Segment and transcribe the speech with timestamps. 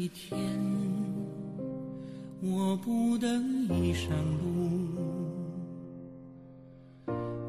[0.00, 0.38] 一天，
[2.40, 3.28] 我不得
[3.68, 4.08] 已上
[4.42, 4.88] 路，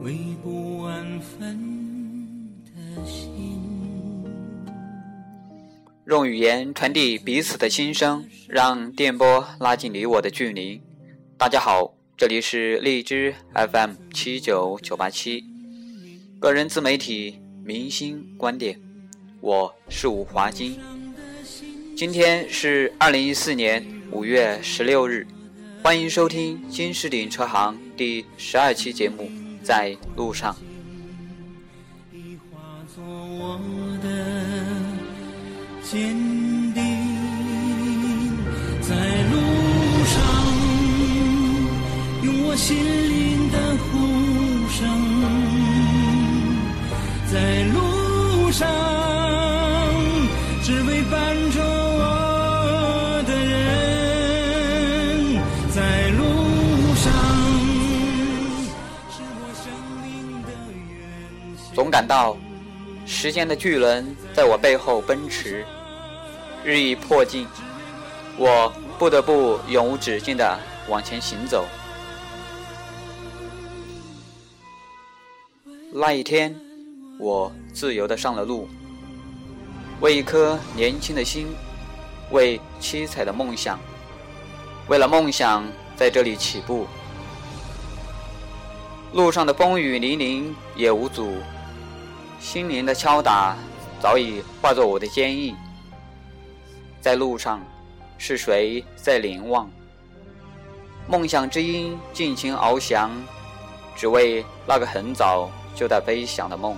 [0.01, 3.57] 为不安分的心。
[6.07, 10.81] 用语言传递彼此的心声，让电波拉近你我的距离。
[11.37, 15.45] 大家好，这里是荔枝 FM 七九九八七，
[16.37, 18.77] 个人自媒体明星观点，
[19.39, 20.77] 我是吴华金。
[22.01, 25.27] 今天是二零一四年五月十六日，
[25.83, 29.29] 欢迎收听金士鼎车行第十二期节目，
[29.61, 30.55] 在路上。
[32.11, 32.57] 已化
[32.95, 33.59] 作我
[34.01, 34.09] 的
[35.83, 36.17] 坚
[36.73, 36.81] 定，
[38.81, 38.95] 在
[39.29, 39.37] 路
[40.07, 40.17] 上，
[42.23, 44.81] 用我心灵的呼声，
[47.31, 48.67] 在路上，
[50.63, 51.50] 只为伴
[61.81, 62.37] 总感到
[63.07, 65.65] 时间的巨轮在我背后奔驰，
[66.63, 67.47] 日益迫近，
[68.37, 71.65] 我不得不永无止境地往前行走。
[75.91, 76.55] 那一天，
[77.17, 78.69] 我自由地上了路，
[80.01, 81.47] 为一颗年轻的心，
[82.29, 83.79] 为七彩的梦想，
[84.87, 86.85] 为了梦想在这里起步。
[89.13, 91.37] 路上的风雨泥泞也无阻，
[92.41, 93.55] 心灵的敲打
[94.01, 95.55] 早已化作我的坚毅。
[96.99, 97.61] 在路上，
[98.17, 99.69] 是谁在凝望？
[101.07, 103.11] 梦想之音尽情翱翔，
[103.95, 106.75] 只为那个很早就在飞翔的梦。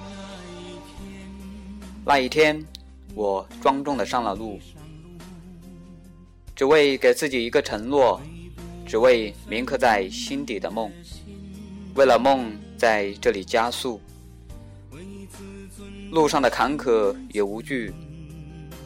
[2.05, 2.61] 那一天，
[3.15, 4.59] 我庄重的上了路，
[6.53, 8.19] 只为给自己一个承诺，
[8.85, 10.91] 只为铭刻在心底的梦。
[11.95, 14.01] 为了梦在这里加速，
[16.13, 17.91] 路上的坎坷也无惧，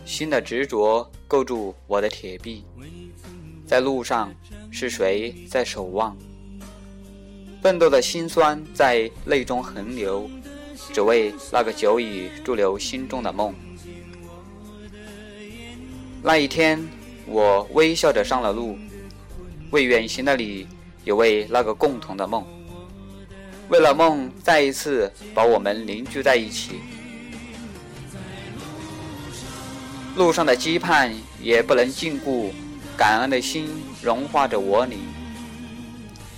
[0.06, 2.64] 心的执着构筑我的铁壁。
[3.66, 4.34] 在路上，
[4.72, 6.16] 是谁在守望？
[7.62, 10.30] 奋斗的辛酸在泪中横流，
[10.94, 13.54] 只为那个久已驻留心中的梦。
[16.24, 16.82] 那一天，
[17.26, 18.78] 我微笑着上了路，
[19.72, 20.66] 为远行的你，
[21.04, 22.42] 也为那个共同的梦。
[23.68, 26.80] 为了梦，再一次把我们凝聚在一起。
[30.18, 32.50] 路上的羁绊也不能禁锢，
[32.98, 33.70] 感恩的心
[34.02, 34.98] 融化着我你。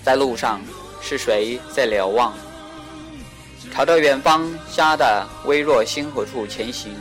[0.04, 0.60] 在路上，
[1.02, 2.34] 是谁在瞭望？
[3.72, 6.92] 朝着远方家的微弱星河处前行，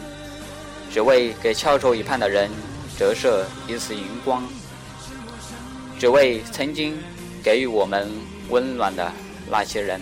[0.93, 2.49] 只为给翘首以盼的人
[2.97, 4.45] 折射一丝荧光，
[5.99, 6.97] 只为曾经
[7.43, 8.09] 给予我们
[8.51, 9.11] 温暖的
[9.51, 10.01] 那些人。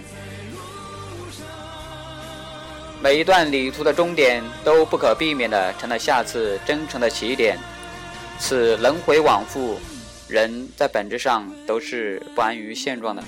[3.03, 7.59] 每一段旅途的终点，都不可避免地成了下次征程的起点。
[8.39, 9.79] 此轮回往复，
[10.27, 13.23] 人在本质上都是不安于现状的，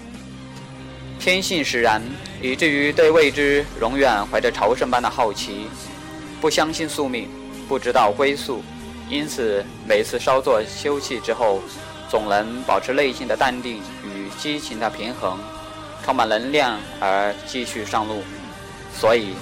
[1.21, 2.03] 天性使然，
[2.41, 5.67] 以至于对未知永远怀着朝圣般的好奇，
[6.41, 7.29] 不相信宿命，
[7.69, 8.63] 不知道归宿。
[9.11, 11.61] 因此，每次稍作休憩之后，
[12.09, 15.39] 总能保持内心的淡定与激情的平衡，
[16.03, 18.23] 充满能量而继续上路。
[18.95, 19.35] 所以。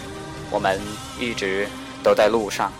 [0.51, 0.81] 我们
[1.19, 1.67] 一直
[2.03, 2.73] 都在路上。